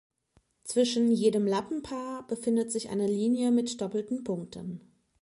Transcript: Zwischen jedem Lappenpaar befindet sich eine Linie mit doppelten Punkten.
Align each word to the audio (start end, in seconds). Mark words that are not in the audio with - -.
Zwischen 0.63 1.11
jedem 1.11 1.45
Lappenpaar 1.45 2.25
befindet 2.25 2.71
sich 2.71 2.89
eine 2.89 3.05
Linie 3.05 3.51
mit 3.51 3.79
doppelten 3.79 4.23
Punkten. 4.23 4.81